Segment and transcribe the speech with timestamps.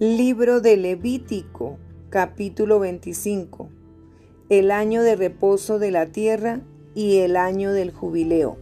[0.00, 1.76] Libro de Levítico,
[2.08, 3.68] capítulo 25.
[4.48, 6.60] El año de reposo de la tierra
[6.94, 8.58] y el año del jubileo.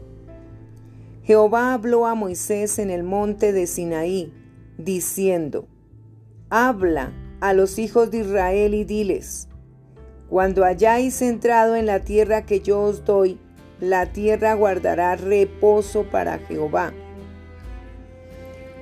[1.25, 4.33] Jehová habló a Moisés en el monte de Sinaí,
[4.79, 5.69] diciendo,
[6.49, 7.13] Habla
[7.43, 9.51] a los hijos de Israel y diles,
[10.31, 13.39] Cuando hayáis entrado en la tierra que yo os doy,
[13.79, 16.95] la tierra guardará reposo para Jehová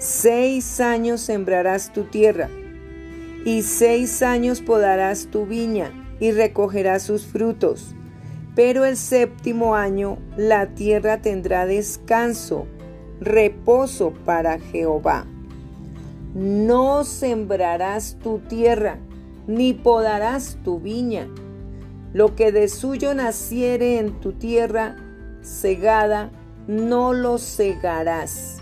[0.06, 2.50] Seis años sembrarás tu tierra,
[3.46, 7.94] y seis años podarás tu viña, y recogerás sus frutos.
[8.54, 12.66] Pero el séptimo año la tierra tendrá descanso,
[13.18, 15.24] reposo para Jehová.
[16.34, 18.98] No sembrarás tu tierra,
[19.46, 21.28] ni podarás tu viña.
[22.12, 24.96] Lo que de suyo naciere en tu tierra
[25.40, 26.30] segada,
[26.66, 28.60] no lo segarás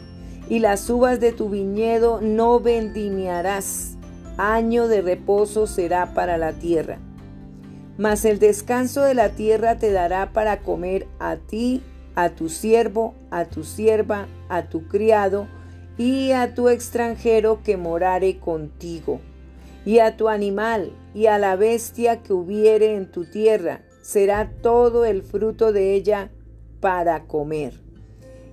[0.53, 3.97] y las uvas de tu viñedo no vendimiarás.
[4.37, 6.99] Año de reposo será para la tierra.
[7.97, 11.83] Mas el descanso de la tierra te dará para comer a ti,
[12.17, 15.47] a tu siervo, a tu sierva, a tu criado
[15.97, 19.23] y a tu extranjero que morare contigo,
[19.87, 23.81] y a tu animal y a la bestia que hubiere en tu tierra.
[24.03, 26.31] Será todo el fruto de ella
[26.79, 27.92] para comer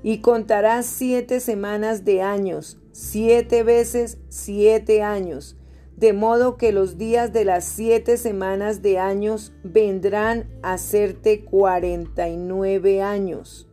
[0.04, 5.58] y contarás siete semanas de años, siete veces siete años,
[5.98, 12.30] de modo que los días de las siete semanas de años vendrán a serte cuarenta
[12.30, 13.68] y nueve años.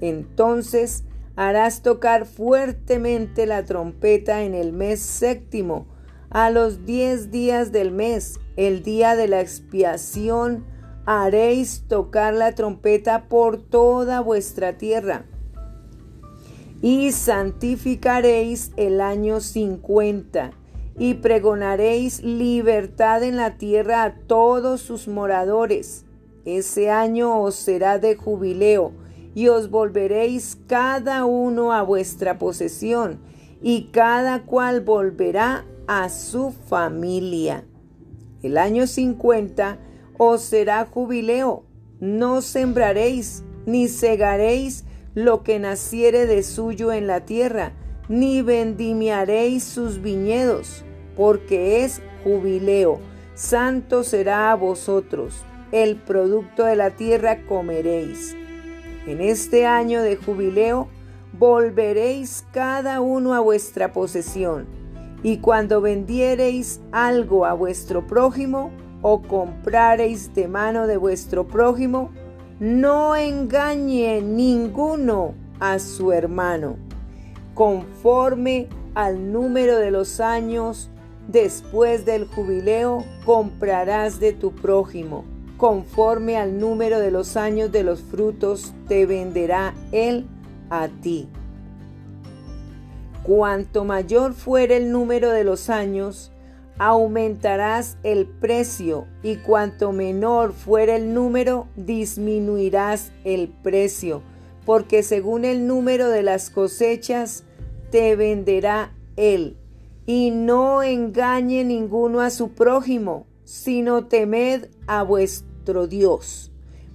[0.00, 1.04] Entonces
[1.36, 5.86] harás tocar fuertemente la trompeta en el mes séptimo,
[6.30, 10.66] a los diez días del mes, el día de la expiación,
[11.04, 15.24] haréis tocar la trompeta por toda vuestra tierra
[16.82, 20.52] y santificaréis el año cincuenta,
[20.98, 26.04] y pregonaréis libertad en la tierra a todos sus moradores.
[26.46, 28.92] Ese año os será de jubileo,
[29.34, 33.20] y os volveréis cada uno a vuestra posesión,
[33.60, 37.64] y cada cual volverá a su familia.
[38.42, 39.78] El año cincuenta
[40.16, 41.64] os será jubileo,
[42.00, 44.85] no sembraréis, ni segaréis,
[45.16, 47.72] lo que naciere de suyo en la tierra,
[48.06, 50.84] ni vendimiaréis sus viñedos,
[51.16, 53.00] porque es jubileo.
[53.34, 58.36] Santo será a vosotros, el producto de la tierra comeréis.
[59.06, 60.88] En este año de jubileo
[61.32, 64.66] volveréis cada uno a vuestra posesión,
[65.22, 72.10] y cuando vendiereis algo a vuestro prójimo, o comprareis de mano de vuestro prójimo,
[72.58, 76.76] no engañe ninguno a su hermano.
[77.54, 80.90] Conforme al número de los años
[81.28, 85.24] después del jubileo, comprarás de tu prójimo.
[85.56, 90.26] Conforme al número de los años de los frutos, te venderá él
[90.70, 91.28] a ti.
[93.22, 96.30] Cuanto mayor fuere el número de los años,
[96.78, 104.22] aumentarás el precio y cuanto menor fuera el número, disminuirás el precio,
[104.64, 107.44] porque según el número de las cosechas,
[107.90, 109.56] te venderá él.
[110.06, 116.52] Y no engañe ninguno a su prójimo, sino temed a vuestro Dios,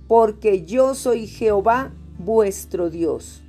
[0.08, 3.44] porque yo soy Jehová vuestro Dios.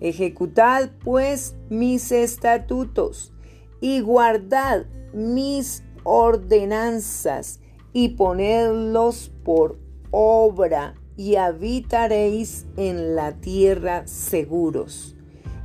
[0.00, 3.32] Ejecutad pues mis estatutos
[3.80, 4.86] y guardad
[5.16, 7.60] mis ordenanzas
[7.92, 9.78] y ponedlos por
[10.10, 15.16] obra y habitaréis en la tierra seguros.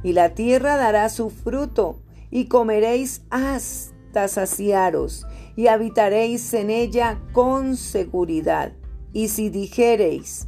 [0.01, 2.00] Y la tierra dará su fruto
[2.31, 8.72] y comeréis hasta saciaros y habitaréis en ella con seguridad.
[9.12, 10.47] Y si dijereis,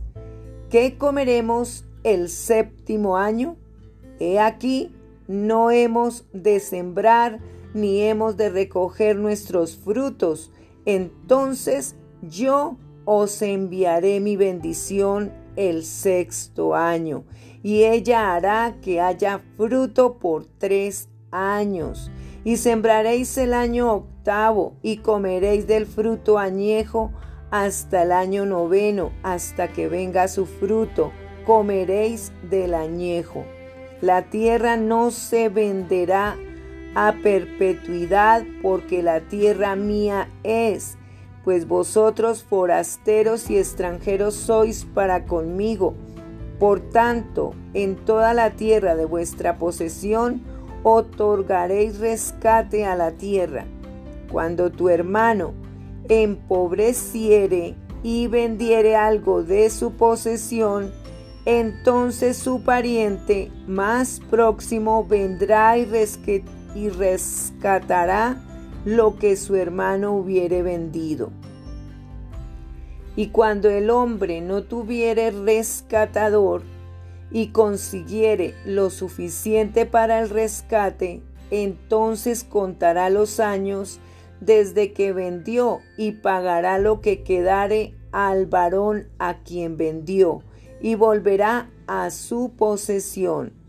[0.69, 3.57] ¿qué comeremos el séptimo año?
[4.19, 4.95] He aquí,
[5.27, 7.41] no hemos de sembrar
[7.73, 10.51] ni hemos de recoger nuestros frutos,
[10.85, 17.25] entonces yo os enviaré mi bendición el sexto año,
[17.61, 22.11] y ella hará que haya fruto por tres años.
[22.45, 27.11] Y sembraréis el año octavo, y comeréis del fruto añejo
[27.51, 31.11] hasta el año noveno, hasta que venga su fruto,
[31.45, 33.45] comeréis del añejo.
[34.01, 36.35] La tierra no se venderá
[36.95, 40.97] a perpetuidad, porque la tierra mía es,
[41.43, 45.95] pues vosotros forasteros y extranjeros sois para conmigo.
[46.59, 50.41] Por tanto, en toda la tierra de vuestra posesión
[50.83, 53.65] otorgaréis rescate a la tierra.
[54.31, 55.53] Cuando tu hermano
[56.09, 60.91] empobreciere y vendiere algo de su posesión,
[61.45, 66.62] entonces su pariente más próximo vendrá y, rescatará
[68.85, 71.31] lo que su hermano hubiere vendido.
[73.15, 76.63] Y cuando el hombre no tuviere rescatador
[77.31, 81.21] y consiguiere lo suficiente para el rescate,
[81.51, 83.99] entonces contará los años
[84.41, 90.41] desde que vendió y pagará lo que quedare al varón a quien vendió
[90.81, 93.62] y volverá a su posesión.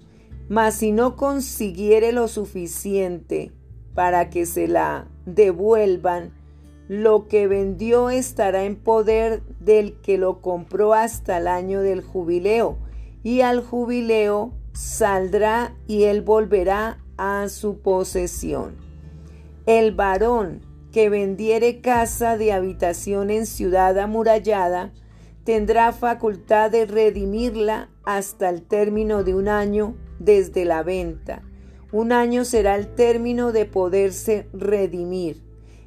[0.48, 3.52] Mas si no consiguiere lo suficiente
[3.94, 6.32] para que se la devuelvan,
[6.88, 12.76] lo que vendió estará en poder del que lo compró hasta el año del jubileo,
[13.22, 18.76] y al jubileo saldrá y él volverá a su posesión.
[19.66, 20.60] El varón
[20.92, 24.92] que vendiere casa de habitación en ciudad amurallada,
[25.44, 31.42] tendrá facultad de redimirla hasta el término de un año desde la venta.
[31.92, 35.44] Un año será el término de poderse redimir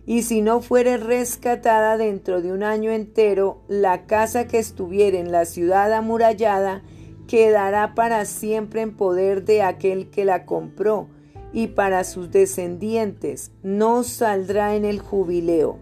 [0.07, 5.33] y si no fuere rescatada dentro de un año entero, la casa que estuviera en
[5.33, 6.81] la ciudad amurallada
[7.27, 11.09] quedará para siempre en poder de aquel que la compró,
[11.51, 15.77] y para sus descendientes no saldrá en el jubileo.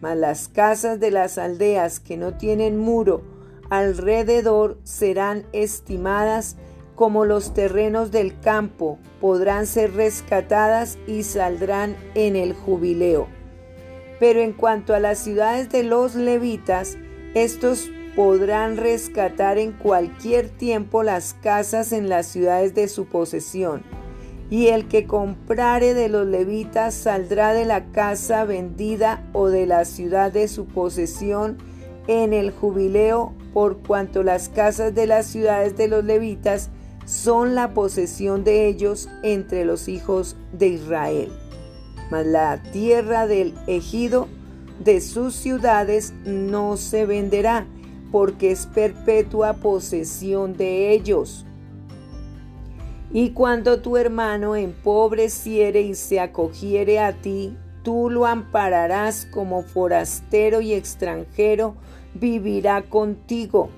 [0.00, 3.22] Mas las casas de las aldeas que no tienen muro
[3.70, 6.56] alrededor serán estimadas
[6.98, 13.28] como los terrenos del campo, podrán ser rescatadas y saldrán en el jubileo.
[14.18, 16.98] Pero en cuanto a las ciudades de los levitas,
[17.34, 23.84] estos podrán rescatar en cualquier tiempo las casas en las ciudades de su posesión.
[24.50, 29.84] Y el que comprare de los levitas saldrá de la casa vendida o de la
[29.84, 31.58] ciudad de su posesión
[32.08, 36.70] en el jubileo, por cuanto las casas de las ciudades de los levitas
[37.08, 41.32] son la posesión de ellos entre los hijos de Israel
[42.10, 44.28] mas la tierra del ejido
[44.82, 47.66] de sus ciudades no se venderá,
[48.10, 51.44] porque es perpetua posesión de ellos.
[53.12, 60.60] Y cuando tu hermano empobreciere y se acogiere a ti, tú lo ampararás como forastero
[60.60, 61.74] y extranjero,
[62.14, 63.70] vivirá contigo.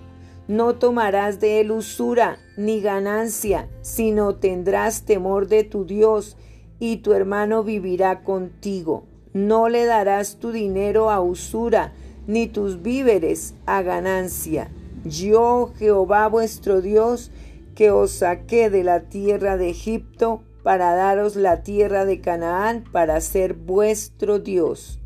[0.50, 6.36] No tomarás de él usura ni ganancia, sino tendrás temor de tu Dios
[6.80, 9.04] y tu hermano vivirá contigo.
[9.32, 11.92] No le darás tu dinero a usura,
[12.26, 14.72] ni tus víveres a ganancia.
[15.04, 17.30] Yo, Jehová vuestro Dios,
[17.76, 23.20] que os saqué de la tierra de Egipto, para daros la tierra de Canaán, para
[23.20, 24.99] ser vuestro Dios.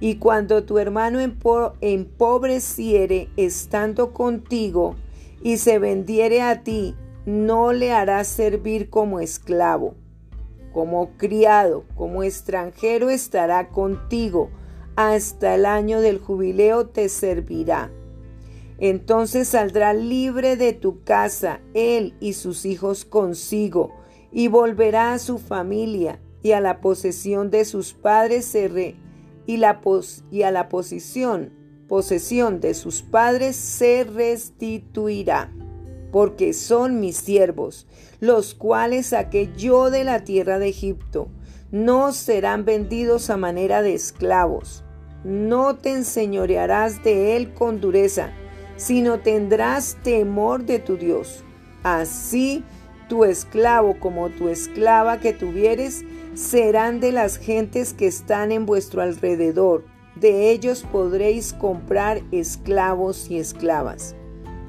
[0.00, 1.18] Y cuando tu hermano
[1.80, 4.96] empobreciere estando contigo,
[5.42, 6.96] y se vendiere a ti,
[7.26, 9.94] no le harás servir como esclavo
[10.72, 14.50] como criado, como extranjero estará contigo,
[14.94, 17.90] hasta el año del jubileo te servirá.
[18.78, 23.92] Entonces saldrá libre de tu casa, él y sus hijos consigo,
[24.30, 28.68] y volverá a su familia y a la posesión de sus padres se
[29.48, 31.50] y, a la posesión
[32.60, 35.50] de sus padres se restituirá
[36.12, 37.86] porque son mis siervos,
[38.20, 41.28] los cuales saqué yo de la tierra de Egipto.
[41.70, 44.84] No serán vendidos a manera de esclavos.
[45.24, 48.32] No te enseñorearás de él con dureza,
[48.76, 51.42] sino tendrás temor de tu Dios.
[51.82, 52.64] Así
[53.08, 59.02] tu esclavo como tu esclava que tuvieres serán de las gentes que están en vuestro
[59.02, 59.84] alrededor.
[60.14, 64.14] De ellos podréis comprar esclavos y esclavas.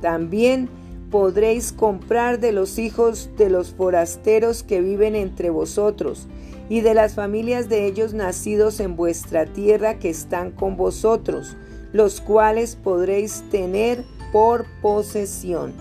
[0.02, 0.70] También
[1.10, 6.28] podréis comprar de los hijos de los forasteros que viven entre vosotros,
[6.70, 11.58] y de las familias de ellos nacidos en vuestra tierra que están con vosotros,
[11.94, 15.74] los cuales podréis tener por posesión,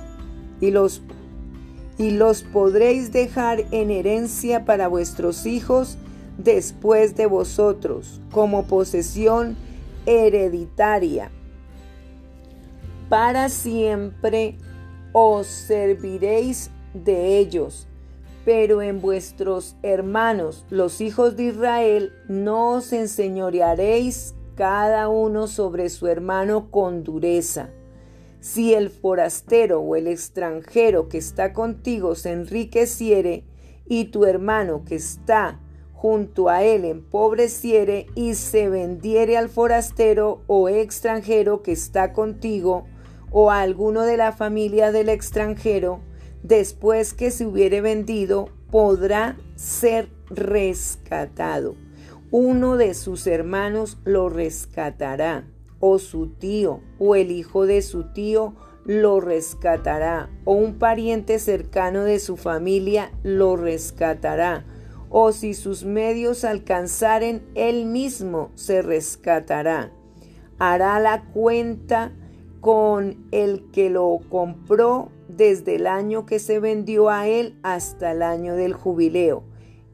[0.60, 1.02] y los,
[1.98, 5.98] y los podréis dejar en herencia para vuestros hijos
[6.38, 9.56] después de vosotros, como posesión
[10.06, 11.30] hereditaria.
[13.08, 14.56] Para siempre
[15.12, 17.86] os serviréis de ellos.
[18.44, 26.06] Pero en vuestros hermanos, los hijos de Israel, no os enseñorearéis cada uno sobre su
[26.06, 27.70] hermano con dureza.
[28.40, 33.44] Si el forastero o el extranjero que está contigo se enriqueciere
[33.86, 35.60] y tu hermano que está
[35.92, 42.86] junto a él empobreciere y se vendiere al forastero o extranjero que está contigo,
[43.30, 46.00] o a alguno de la familia del extranjero,
[46.42, 51.74] después que se hubiere vendido, podrá ser rescatado.
[52.30, 55.46] Uno de sus hermanos lo rescatará,
[55.80, 58.54] o su tío, o el hijo de su tío
[58.84, 64.64] lo rescatará, o un pariente cercano de su familia lo rescatará,
[65.10, 69.92] o si sus medios alcanzaren, él mismo se rescatará.
[70.58, 72.12] Hará la cuenta
[72.60, 78.22] con el que lo compró desde el año que se vendió a él hasta el
[78.22, 79.44] año del jubileo,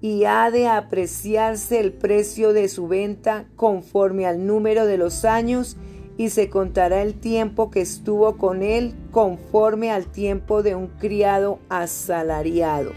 [0.05, 5.79] y ha de apreciarse el precio de su venta conforme al número de los años,
[6.19, 11.59] y se contará el tiempo que estuvo con él conforme al tiempo de un criado
[11.71, 12.93] asalariado.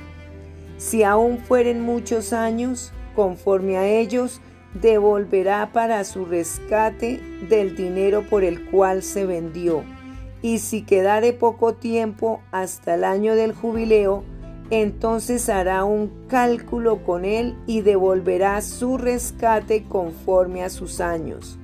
[0.76, 4.42] Si aún fueren muchos años, conforme a ellos,
[4.74, 9.82] devolverá para su rescate del dinero por el cual se vendió.
[10.42, 14.26] Y si quedare poco tiempo hasta el año del jubileo,
[14.69, 21.57] entonces hará un cálculo con él y devolverá su rescate conforme a sus años.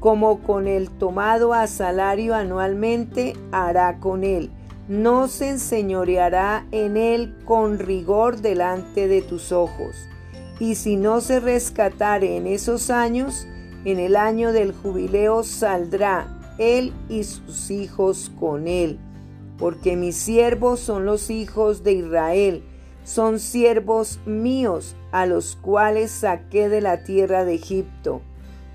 [0.00, 4.50] Como con el tomado a salario anualmente, hará con él.
[4.88, 9.96] No se enseñoreará en él con rigor delante de tus ojos
[10.58, 13.46] y si no se rescatare en esos años,
[13.84, 18.98] en el año del jubileo saldrá él y sus hijos con él,
[19.64, 22.62] porque mis siervos son los hijos de Israel,
[23.02, 28.20] son siervos míos, a los cuales saqué de la tierra de Egipto.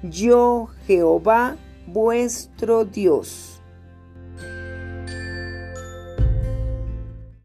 [0.01, 3.48] Yo, Jehová, vuestro Dios.